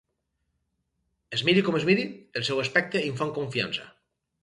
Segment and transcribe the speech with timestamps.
[1.37, 2.09] Es miri com es miri,
[2.41, 3.91] el seu aspecte infon confiança.